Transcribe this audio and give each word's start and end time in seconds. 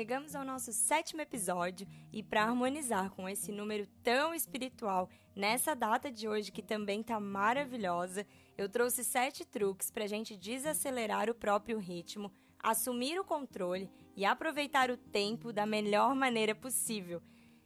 chegamos 0.00 0.34
ao 0.34 0.46
nosso 0.46 0.72
sétimo 0.72 1.20
episódio 1.20 1.86
e 2.10 2.22
para 2.22 2.44
harmonizar 2.44 3.10
com 3.10 3.28
esse 3.28 3.52
número 3.52 3.86
tão 4.02 4.32
espiritual 4.32 5.10
nessa 5.36 5.74
data 5.74 6.10
de 6.10 6.26
hoje 6.26 6.50
que 6.50 6.62
também 6.62 7.02
tá 7.02 7.20
maravilhosa, 7.20 8.26
eu 8.56 8.66
trouxe 8.66 9.04
sete 9.04 9.44
truques 9.44 9.90
para 9.90 10.04
a 10.04 10.06
gente 10.06 10.38
desacelerar 10.38 11.28
o 11.28 11.34
próprio 11.34 11.78
ritmo, 11.78 12.32
assumir 12.62 13.20
o 13.20 13.24
controle 13.24 13.90
e 14.16 14.24
aproveitar 14.24 14.90
o 14.90 14.96
tempo 14.96 15.52
da 15.52 15.66
melhor 15.66 16.14
maneira 16.14 16.54
possível. 16.54 17.20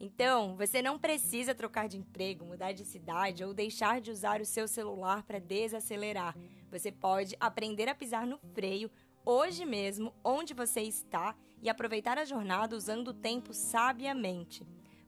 Então, 0.00 0.56
você 0.56 0.82
não 0.82 0.98
precisa 0.98 1.54
trocar 1.54 1.86
de 1.88 1.96
emprego, 1.96 2.44
mudar 2.44 2.72
de 2.72 2.84
cidade 2.84 3.44
ou 3.44 3.54
deixar 3.54 4.00
de 4.00 4.10
usar 4.10 4.40
o 4.40 4.44
seu 4.44 4.66
celular 4.66 5.22
para 5.22 5.38
desacelerar. 5.38 6.36
Você 6.72 6.90
pode 6.90 7.36
aprender 7.38 7.88
a 7.88 7.94
pisar 7.94 8.26
no 8.26 8.36
freio 8.52 8.90
hoje 9.24 9.64
mesmo, 9.64 10.12
onde 10.24 10.54
você 10.54 10.82
está, 10.82 11.36
e 11.62 11.68
aproveitar 11.68 12.18
a 12.18 12.24
jornada 12.24 12.76
usando 12.76 13.08
o 13.08 13.14
tempo 13.14 13.52
sabiamente 13.52 14.64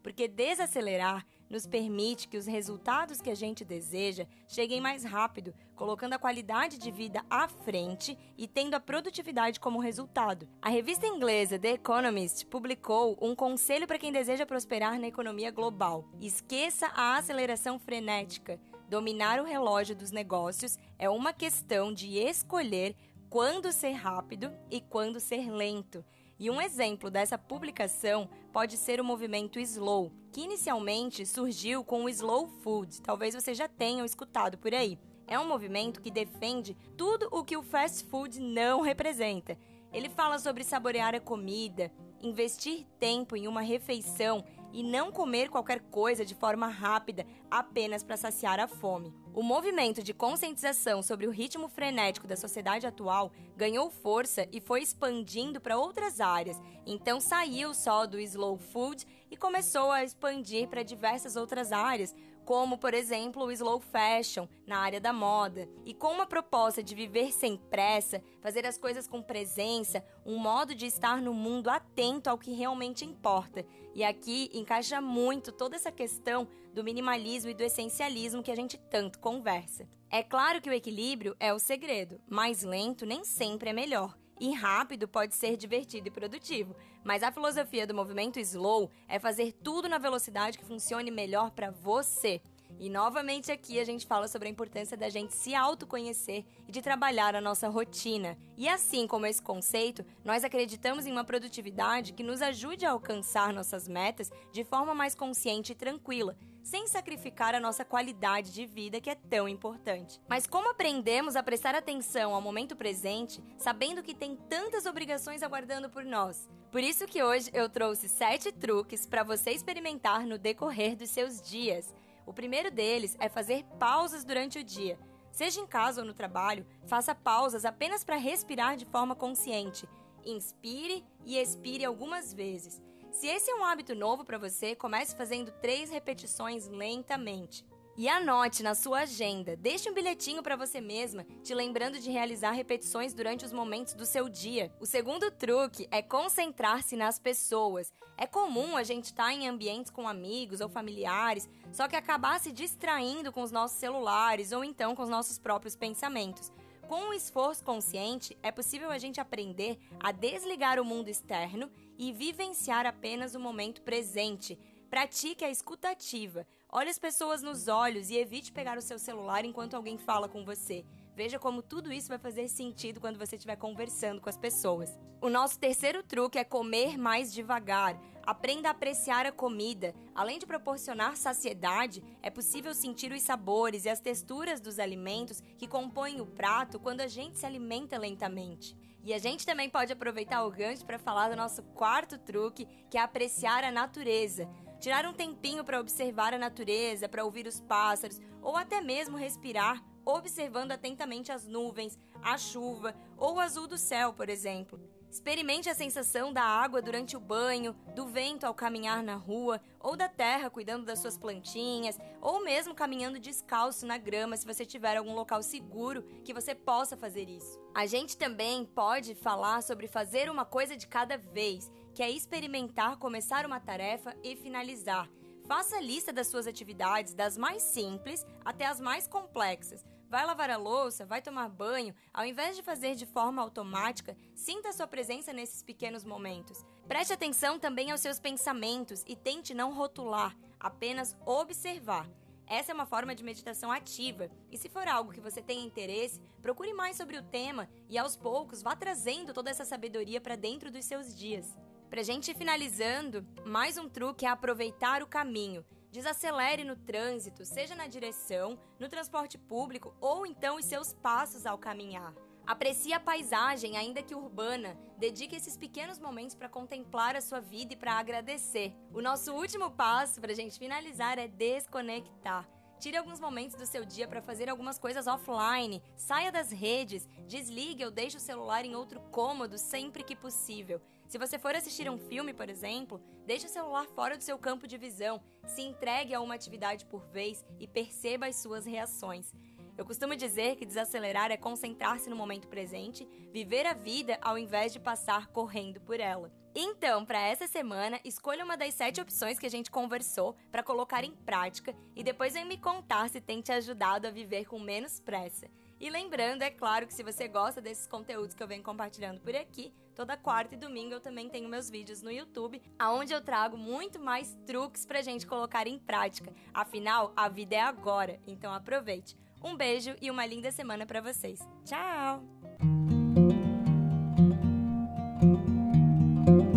porque 0.09 0.27
desacelerar 0.27 1.27
nos 1.51 1.67
permite 1.67 2.29
que 2.29 2.37
os 2.37 2.47
resultados 2.47 3.21
que 3.21 3.31
a 3.31 3.35
gente 3.35 3.65
deseja 3.65 4.27
cheguem 4.47 4.81
mais 4.81 5.05
rápido, 5.05 5.55
colocando 5.75 6.15
a 6.15 6.19
qualidade 6.19 6.79
de 6.79 6.91
vida 6.91 7.23
à 7.29 7.49
frente 7.49 8.19
e 8.37 8.47
tendo 8.47 8.75
a 8.75 8.81
produtividade 8.81 9.61
como 9.61 9.79
resultado. 9.79 10.49
A 10.61 10.69
revista 10.69 11.07
inglesa 11.07 11.59
The 11.59 11.73
Economist 11.73 12.47
publicou 12.47 13.19
um 13.21 13.35
conselho 13.35 13.87
para 13.87 13.99
quem 13.99 14.13
deseja 14.13 14.47
prosperar 14.47 14.99
na 14.99 15.09
economia 15.09 15.51
global: 15.51 16.05
esqueça 16.21 16.87
a 16.95 17.17
aceleração 17.17 17.79
frenética. 17.79 18.59
Dominar 18.89 19.39
o 19.39 19.45
relógio 19.45 19.95
dos 19.95 20.11
negócios 20.11 20.79
é 20.99 21.11
uma 21.11 21.35
questão 21.35 21.93
de 21.93 22.17
escolher 22.17 22.97
quando 23.29 23.71
ser 23.73 23.93
rápido 23.93 24.51
e 24.71 24.81
quando 24.81 25.21
ser 25.21 25.51
lento. 25.51 26.03
E 26.39 26.49
um 26.51 26.61
exemplo 26.61 27.11
dessa 27.11 27.37
publicação 27.37 28.29
pode 28.53 28.77
ser 28.77 29.01
o 29.01 29.05
movimento 29.05 29.59
Slow, 29.59 30.13
que 30.31 30.43
inicialmente 30.43 31.27
surgiu 31.27 31.83
com 31.83 32.05
o 32.05 32.09
Slow 32.09 32.47
Food. 32.63 33.03
Talvez 33.03 33.35
você 33.35 33.53
já 33.53 33.67
tenha 33.67 34.05
escutado 34.05 34.57
por 34.57 34.73
aí. 34.73 34.97
É 35.27 35.37
um 35.37 35.49
movimento 35.49 36.01
que 36.01 36.13
defende 36.13 36.77
tudo 36.97 37.29
o 37.33 37.43
que 37.43 37.57
o 37.57 37.63
fast 37.63 38.05
food 38.05 38.41
não 38.41 38.83
representa. 38.83 39.59
Ele 39.93 40.09
fala 40.09 40.39
sobre 40.39 40.63
saborear 40.63 41.13
a 41.13 41.21
comida, 41.21 41.91
investir 42.23 42.87
tempo 43.01 43.35
em 43.37 43.49
uma 43.49 43.61
refeição 43.61 44.45
e 44.73 44.83
não 44.83 45.11
comer 45.11 45.49
qualquer 45.49 45.81
coisa 45.81 46.25
de 46.25 46.35
forma 46.35 46.67
rápida 46.67 47.27
apenas 47.51 48.03
para 48.03 48.17
saciar 48.17 48.61
a 48.61 48.69
fome. 48.69 49.15
O 49.35 49.43
movimento 49.43 50.03
de 50.03 50.13
conscientização 50.13 51.03
sobre 51.03 51.27
o 51.27 51.31
ritmo 51.31 51.69
frenético 51.69 52.27
da 52.27 52.37
sociedade 52.37 52.87
atual 52.87 53.33
ganhou 53.57 53.91
força 53.91 54.47
e 54.53 54.61
foi 54.61 54.83
expandindo 54.83 55.61
para 55.61 55.79
outras 55.79 56.21
áreas. 56.21 56.61
Então 56.87 57.21
saiu 57.21 57.73
só 57.73 58.07
do 58.07 58.19
slow 58.19 58.57
food 58.57 59.07
e 59.31 59.37
começou 59.37 59.91
a 59.91 60.03
expandir 60.03 60.69
para 60.69 60.83
diversas 60.83 61.37
outras 61.37 61.73
áreas, 61.73 62.15
como 62.49 62.79
por 62.79 62.95
exemplo 62.95 63.45
o 63.45 63.53
slow 63.53 63.79
fashion 63.79 64.49
na 64.67 64.79
área 64.79 64.99
da 64.99 65.13
moda. 65.13 65.69
E 65.85 65.93
com 65.93 66.15
uma 66.15 66.25
proposta 66.25 66.83
de 66.83 66.95
viver 66.95 67.31
sem 67.31 67.59
pressa, 67.59 68.23
fazer 68.41 68.65
as 68.65 68.79
coisas 68.79 69.07
com 69.07 69.21
presença, 69.21 70.03
um 70.25 70.39
modo 70.39 70.75
de 70.75 70.87
estar 70.87 71.21
no 71.21 71.35
mundo 71.35 71.69
atento 71.69 72.31
ao 72.31 72.39
que 72.39 72.53
realmente 72.53 73.05
importa. 73.05 73.67
E 73.95 74.03
aqui 74.03 74.49
encaixa 74.55 74.99
muito 74.99 75.53
toda 75.53 75.77
essa 75.77 75.93
questão 75.93 76.49
do 76.73 76.83
minimalismo 76.83 77.51
e 77.51 77.55
do 77.55 77.63
essencialismo 77.63 78.43
que 78.43 78.51
a 78.51 78.57
gente 78.57 78.79
tanto 78.79 79.19
conversa. 79.19 79.87
É 80.09 80.23
claro 80.23 80.63
que 80.63 80.71
o 80.71 80.73
equilíbrio 80.73 81.37
é 81.39 81.53
o 81.53 81.59
segredo, 81.59 82.19
mais 82.27 82.63
lento 82.63 83.05
nem 83.05 83.25
sempre 83.25 83.69
é 83.69 83.75
melhor. 83.75 84.17
E 84.41 84.53
rápido 84.53 85.09
pode 85.09 85.35
ser 85.35 85.57
divertido 85.57 86.07
e 86.07 86.13
produtivo, 86.13 86.77
mas 87.03 87.23
a 87.23 87.33
filosofia 87.33 87.87
do 87.87 87.95
movimento 87.95 88.39
slow 88.39 88.91
é 89.09 89.19
fazer 89.19 89.53
tudo 89.53 89.89
na 89.89 89.99
velocidade 89.99 90.57
que 90.57 90.65
funcione 90.65 91.11
melhor 91.11 91.51
para 91.51 91.71
você. 91.71 92.41
E 92.79 92.89
novamente 92.89 93.51
aqui 93.51 93.81
a 93.81 93.85
gente 93.85 94.07
fala 94.07 94.29
sobre 94.29 94.47
a 94.47 94.51
importância 94.51 94.97
da 94.97 95.09
gente 95.09 95.35
se 95.35 95.55
autoconhecer 95.55 96.45
e 96.69 96.71
de 96.71 96.81
trabalhar 96.81 97.35
a 97.35 97.41
nossa 97.41 97.69
rotina. 97.69 98.39
E 98.57 98.69
assim 98.69 99.07
como 99.07 99.27
esse 99.27 99.43
conceito, 99.43 100.05
nós 100.25 100.45
acreditamos 100.45 101.05
em 101.05 101.11
uma 101.11 101.25
produtividade 101.25 102.13
que 102.13 102.23
nos 102.23 102.41
ajude 102.41 102.87
a 102.87 102.93
alcançar 102.93 103.53
nossas 103.53 103.89
metas 103.89 104.31
de 104.53 104.63
forma 104.63 104.95
mais 104.95 105.15
consciente 105.15 105.73
e 105.73 105.75
tranquila, 105.75 106.37
sem 106.69 106.87
sacrificar 106.87 107.55
a 107.55 107.61
nossa 107.61 107.83
qualidade 107.83 108.53
de 108.53 108.67
vida 108.67 109.01
que 109.01 109.09
é 109.09 109.15
tão 109.15 109.49
importante. 109.49 110.21
Mas 110.29 110.47
como 110.47 110.71
aprendemos 110.71 111.35
a 111.35 111.43
prestar 111.43 111.75
atenção 111.75 112.35
ao 112.35 112.43
momento 112.43 112.77
presente, 112.77 113.43
sabendo 113.57 114.03
que 114.03 114.15
tem 114.15 114.37
tantas 114.37 114.85
obrigações 114.85 115.43
aguardando 115.43 115.89
por 115.89 116.05
nós? 116.05 116.47
Por 116.71 116.83
isso 116.83 117.07
que 117.07 117.23
hoje 117.23 117.49
eu 117.55 117.71
trouxe 117.71 118.07
sete 118.07 118.53
truques 118.53 119.07
para 119.07 119.23
você 119.23 119.53
experimentar 119.53 120.27
no 120.27 120.37
decorrer 120.37 120.95
dos 120.95 121.09
seus 121.09 121.41
dias. 121.41 121.95
O 122.27 122.35
primeiro 122.35 122.71
deles 122.71 123.17
é 123.19 123.31
fazer 123.31 123.65
pausas 123.79 124.23
durante 124.23 124.59
o 124.59 124.65
dia. 124.65 124.99
Seja 125.33 125.63
em 125.63 125.67
casa 125.67 126.03
ou 126.03 126.07
no 126.07 126.13
trabalho, 126.13 126.67
faça 126.85 127.15
pausas 127.15 127.65
apenas 127.65 128.05
para 128.05 128.17
respirar 128.17 128.77
de 128.77 128.85
forma 128.85 129.15
consciente. 129.15 129.89
Inspire 130.23 131.03
e 131.25 131.39
expire 131.39 131.87
algumas 131.87 132.35
vezes. 132.35 132.83
Se 133.19 133.27
esse 133.27 133.51
é 133.51 133.55
um 133.57 133.65
hábito 133.65 133.97
novo 133.97 134.25
para 134.25 134.39
você, 134.39 134.77
comece 134.77 135.17
fazendo 135.17 135.51
três 135.61 135.91
repetições 135.91 136.69
lentamente. 136.69 137.67
E 137.97 138.09
anote 138.09 138.63
na 138.63 138.77
sua 138.77 139.01
agenda, 139.01 139.57
deixe 139.57 139.91
um 139.91 139.93
bilhetinho 139.93 140.41
para 140.41 140.55
você 140.55 140.81
mesma, 140.81 141.27
te 141.43 141.53
lembrando 141.53 141.99
de 141.99 142.13
realizar 142.13 142.53
repetições 142.53 143.13
durante 143.13 143.45
os 143.45 143.53
momentos 143.53 143.95
do 143.95 144.07
seu 144.07 144.29
dia. 144.29 144.73
O 144.79 144.87
segundo 144.87 145.33
truque 145.33 145.89
é 145.91 146.01
concentrar-se 146.01 146.95
nas 146.95 147.19
pessoas. 147.19 147.93
É 148.17 148.25
comum 148.25 148.77
a 148.77 148.85
gente 148.85 149.07
estar 149.07 149.25
tá 149.25 149.33
em 149.33 149.49
ambientes 149.49 149.91
com 149.91 150.07
amigos 150.07 150.61
ou 150.61 150.69
familiares, 150.69 151.49
só 151.73 151.89
que 151.89 151.97
acabar 151.97 152.39
se 152.39 152.53
distraindo 152.53 153.33
com 153.33 153.43
os 153.43 153.51
nossos 153.51 153.79
celulares 153.79 154.53
ou 154.53 154.63
então 154.63 154.95
com 154.95 155.03
os 155.03 155.11
nossos 155.11 155.41
próprios 155.41 155.75
pensamentos. 155.75 156.53
Com 156.89 157.11
um 157.11 157.13
esforço 157.13 157.63
consciente, 157.63 158.35
é 158.43 158.51
possível 158.51 158.91
a 158.91 158.97
gente 158.97 159.21
aprender 159.21 159.79
a 160.01 160.11
desligar 160.11 160.81
o 160.81 160.85
mundo 160.85 161.09
externo 161.09 161.71
e 161.99 162.11
vivenciar 162.13 162.87
apenas 162.87 163.35
o 163.35 163.41
momento 163.41 163.83
presente 163.83 164.59
Pratique 164.89 165.45
a 165.45 165.51
escutativa. 165.51 166.47
Olhe 166.71 166.89
as 166.89 166.99
pessoas 166.99 167.43
nos 167.43 167.69
olhos 167.69 168.09
e 168.09 168.17
evite 168.17 168.51
pegar 168.51 168.79
o 168.79 168.83
seu 168.83 168.99
celular 168.99 169.45
enquanto 169.45 169.75
alguém 169.75 169.99
fala 169.99 170.31
com 170.31 170.47
você. 170.47 170.83
Veja 171.15 171.39
como 171.39 171.61
tudo 171.61 171.93
isso 171.93 172.09
vai 172.09 172.17
fazer 172.17 172.49
sentido 172.49 172.99
quando 172.99 173.19
você 173.19 173.37
estiver 173.37 173.57
conversando 173.57 174.19
com 174.19 174.31
as 174.31 174.39
pessoas. 174.39 174.99
O 175.21 175.29
nosso 175.29 175.59
terceiro 175.59 176.03
truque 176.03 176.39
é 176.39 176.45
comer 176.45 176.97
mais 176.97 177.35
devagar. 177.35 178.01
Aprenda 178.29 178.69
a 178.69 178.73
apreciar 178.73 179.25
a 179.25 179.33
comida. 179.33 179.95
Além 180.15 180.39
de 180.39 180.45
proporcionar 180.45 181.17
saciedade, 181.17 182.05
é 182.23 182.29
possível 182.29 182.75
sentir 182.75 183.11
os 183.11 183.23
sabores 183.23 183.87
e 183.87 183.89
as 183.89 184.01
texturas 184.01 184.61
dos 184.61 184.79
alimentos 184.79 185.43
que 185.57 185.67
compõem 185.67 186.21
o 186.21 186.27
prato 186.27 186.79
quando 186.79 187.01
a 187.01 187.07
gente 187.07 187.39
se 187.39 187.47
alimenta 187.47 187.97
lentamente. 187.97 188.77
E 189.03 189.15
a 189.15 189.19
gente 189.19 189.47
também 189.47 189.71
pode 189.71 189.95
aproveitar 189.95 190.45
o 190.45 190.51
gancho 190.51 190.85
para 190.85 190.99
falar 190.99 191.31
do 191.31 191.37
nosso 191.37 191.63
quarto 191.63 192.19
truque, 192.19 192.69
que 192.91 192.99
é 192.99 193.01
apreciar 193.01 193.65
a 193.65 193.73
natureza. 193.73 194.47
Tirar 194.79 195.07
um 195.07 195.15
tempinho 195.15 195.65
para 195.65 195.81
observar 195.81 196.35
a 196.35 196.39
natureza, 196.39 197.09
para 197.09 197.25
ouvir 197.25 197.47
os 197.47 197.61
pássaros 197.61 198.21
ou 198.43 198.59
até 198.59 198.83
mesmo 198.83 199.17
respirar, 199.17 199.83
observando 200.05 200.73
atentamente 200.73 201.33
as 201.33 201.47
nuvens, 201.47 201.99
a 202.23 202.37
chuva 202.37 202.95
ou 203.17 203.37
o 203.37 203.41
azul 203.41 203.67
do 203.67 203.79
céu, 203.79 204.13
por 204.13 204.29
exemplo. 204.29 204.98
Experimente 205.11 205.71
a 205.71 205.75
sensação 205.75 206.33
da 206.33 206.43
água 206.43 206.83
durante 206.83 207.17
o 207.17 207.21
banho, 207.21 207.73
do 207.95 208.07
vento 208.07 208.45
ao 208.45 208.53
caminhar 208.53 209.03
na 209.03 209.15
rua, 209.15 209.61
ou 209.81 209.97
da 209.97 210.07
terra 210.07 210.51
cuidando 210.51 210.85
das 210.85 210.99
suas 210.99 211.17
plantinhas, 211.17 211.99
ou 212.21 212.45
mesmo 212.45 212.75
caminhando 212.75 213.19
descalço 213.19 213.87
na 213.87 213.97
grama 213.97 214.37
se 214.37 214.47
você 214.47 214.67
tiver 214.67 214.97
algum 214.97 215.15
local 215.15 215.43
seguro 215.43 216.03
que 216.25 216.35
você 216.35 216.55
possa 216.55 216.95
fazer 216.97 217.29
isso. 217.29 217.59
A 217.75 217.87
gente 217.87 218.19
também 218.19 218.67
pode 218.67 219.15
falar 219.15 219.63
sobre 219.63 219.89
fazer 219.89 220.31
uma 220.31 220.45
coisa 220.45 220.77
de 220.77 220.87
cada 220.87 221.17
vez, 221.17 221.71
que 221.95 222.03
é 222.03 222.11
experimentar 222.11 222.99
começar 222.99 223.47
uma 223.47 223.59
tarefa 223.59 224.15
e 224.23 224.37
finalizar. 224.37 225.09
Faça 225.47 225.77
a 225.77 225.81
lista 225.81 226.13
das 226.13 226.27
suas 226.27 226.47
atividades, 226.47 227.15
das 227.15 227.39
mais 227.39 227.63
simples 227.63 228.27
até 228.45 228.67
as 228.67 228.79
mais 228.79 229.09
complexas 229.09 229.83
vai 230.09 230.25
lavar 230.25 230.51
a 230.51 230.57
louça, 230.57 231.05
vai 231.05 231.21
tomar 231.21 231.49
banho, 231.49 231.95
ao 232.13 232.25
invés 232.25 232.57
de 232.57 232.63
fazer 232.63 232.95
de 232.95 233.07
forma 233.07 233.43
automática, 233.43 234.17
sinta 234.35 234.73
sua 234.73 234.87
presença 234.87 235.33
nesses 235.33 235.63
pequenos 235.63 236.05
momentos. 236.05 236.65
Preste 236.87 237.13
atenção 237.13 237.59
também 237.59 237.91
aos 237.91 238.01
seus 238.01 238.19
pensamentos 238.19 239.05
e 239.07 239.15
tente 239.15 239.53
não 239.53 239.75
rotular, 239.75 240.37
apenas 240.59 241.17
observar. 241.27 242.09
Essa 242.47 242.73
é 242.73 242.75
uma 242.75 242.87
forma 242.87 243.15
de 243.15 243.23
meditação 243.23 243.71
ativa, 243.71 244.31
e 244.51 244.57
se 244.57 244.71
for 244.71 244.89
algo 244.89 245.13
que 245.13 245.21
você 245.21 245.43
tem 245.43 245.67
interesse, 245.67 246.19
procure 246.41 246.73
mais 246.73 246.97
sobre 246.97 247.19
o 247.19 247.23
tema 247.23 247.69
e 247.91 247.99
aos 247.99 248.17
poucos 248.17 248.63
vá 248.63 248.75
trazendo 248.75 249.35
toda 249.35 249.51
essa 249.51 249.67
sabedoria 249.67 250.19
para 250.19 250.35
dentro 250.35 250.71
dos 250.71 250.87
seus 250.87 251.15
dias. 251.15 251.59
Pra 251.91 252.03
gente 252.03 252.31
ir 252.31 252.35
finalizando, 252.35 253.27
mais 253.45 253.77
um 253.77 253.89
truque 253.89 254.25
é 254.25 254.31
aproveitar 254.31 255.03
o 255.03 255.07
caminho. 255.07 255.65
Desacelere 255.91 256.65
no 256.65 256.77
trânsito, 256.77 257.45
seja 257.45 257.75
na 257.75 257.87
direção, 257.87 258.59
no 258.79 258.89
transporte 258.89 259.39
público 259.39 259.95
ou 260.01 260.27
então 260.27 260.57
os 260.57 260.65
seus 260.65 260.93
passos 260.93 261.47
ao 261.47 261.57
caminhar. 261.57 262.15
Aprecie 262.47 262.95
a 262.95 263.01
paisagem, 263.01 263.77
ainda 263.77 264.03
que 264.03 264.15
urbana. 264.15 264.79
Dedique 264.97 265.37
esses 265.37 265.57
pequenos 265.57 265.99
momentos 265.99 266.35
para 266.35 266.49
contemplar 266.49 267.15
a 267.15 267.21
sua 267.21 267.41
vida 267.41 267.75
e 267.75 267.77
para 267.77 267.93
agradecer. 267.93 268.75
O 268.93 269.03
nosso 269.03 269.35
último 269.35 269.71
passo 269.71 270.19
para 270.19 270.33
a 270.33 270.35
gente 270.35 270.59
finalizar 270.59 271.19
é 271.19 271.29
desconectar. 271.29 272.49
Tire 272.79 272.97
alguns 272.97 273.19
momentos 273.19 273.57
do 273.57 273.67
seu 273.67 273.85
dia 273.85 274.07
para 274.07 274.23
fazer 274.23 274.49
algumas 274.49 274.79
coisas 274.79 275.09
offline. 275.09 275.83
Saia 275.97 276.31
das 276.31 276.53
redes, 276.53 277.09
desligue 277.27 277.85
ou 277.85 277.91
deixe 277.91 278.17
o 278.17 278.21
celular 278.21 278.65
em 278.65 278.77
outro 278.77 279.01
cômodo 279.11 279.59
sempre 279.59 280.05
que 280.05 280.15
possível. 280.15 280.81
Se 281.09 281.19
você 281.19 281.41
for 281.41 281.57
assistir 281.57 281.91
um 281.91 281.99
filme, 281.99 282.33
por 282.33 282.49
exemplo, 282.49 283.01
deixe 283.27 283.47
o 283.47 283.51
celular 283.51 283.87
fora 283.87 284.17
do 284.17 284.23
seu 284.23 284.39
campo 284.39 284.69
de 284.69 284.79
visão. 284.79 285.21
Se 285.45 285.63
entregue 285.63 286.15
a 286.15 286.21
uma 286.21 286.37
atividade 286.37 286.87
por 286.87 287.05
vez 287.07 287.45
e 287.59 287.67
perceba 287.67 288.27
as 288.27 288.37
suas 288.37 288.65
reações. 288.65 289.33
Eu 289.77 289.85
costumo 289.85 290.15
dizer 290.15 290.55
que 290.55 290.67
desacelerar 290.67 291.33
é 291.33 291.37
concentrar-se 291.37 292.09
no 292.09 292.15
momento 292.15 292.47
presente, 292.47 293.09
viver 293.33 293.67
a 293.67 293.75
vida 293.75 294.19
ao 294.23 294.39
invés 294.39 294.73
de 294.73 294.79
passar 294.79 295.29
correndo 295.29 295.81
por 295.81 295.99
ela. 295.99 296.33
Então, 296.55 297.05
para 297.05 297.21
essa 297.21 297.47
semana, 297.47 298.01
escolha 298.05 298.45
uma 298.45 298.57
das 298.57 298.75
sete 298.75 299.01
opções 299.01 299.39
que 299.39 299.47
a 299.47 299.51
gente 299.51 299.71
conversou 299.71 300.35
para 300.51 300.63
colocar 300.63 301.05
em 301.05 301.13
prática 301.13 301.75
e 301.95 302.03
depois 302.03 302.35
vem 302.35 302.45
me 302.45 302.59
contar 302.59 303.09
se 303.09 303.21
tem 303.21 303.41
te 303.41 303.53
ajudado 303.53 304.07
a 304.07 304.11
viver 304.11 304.47
com 304.47 304.59
menos 304.59 304.99
pressa. 304.99 305.49
E 305.81 305.89
lembrando, 305.91 306.43
é 306.43 306.51
claro, 306.51 306.87
que 306.87 306.95
se 306.95 307.05
você 307.05 307.29
gosta 307.29 307.61
desses 307.61 307.87
conteúdos 307.87 308.35
que 308.35 308.43
eu 308.43 308.49
venho 308.49 308.63
compartilhando 308.63 309.21
por 309.21 309.35
aqui, 309.37 309.73
toda 309.95 310.17
quarta 310.17 310.55
e 310.55 310.59
domingo 310.59 310.95
eu 310.95 311.01
também 311.01 311.29
tenho 311.29 311.49
meus 311.49 311.71
vídeos 311.71 312.03
no 312.03 312.11
YouTube, 312.11 312.61
aonde 312.77 313.13
eu 313.13 313.21
trago 313.21 313.57
muito 313.57 314.01
mais 314.01 314.37
truques 314.45 314.85
pra 314.85 315.03
gente 315.03 315.27
colocar 315.27 315.69
em 315.69 315.79
prática. 315.79 316.35
Afinal, 316.53 317.13
a 317.17 317.29
vida 317.29 317.55
é 317.55 317.61
agora, 317.61 318.19
então 318.27 318.53
aproveite. 318.53 319.17
Um 319.43 319.57
beijo 319.57 319.95
e 320.03 320.11
uma 320.11 320.27
linda 320.27 320.51
semana 320.51 320.85
para 320.85 321.01
vocês. 321.01 321.39
Tchau! 321.65 322.78